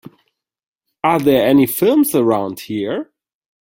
[1.03, 3.11] Are there any films around here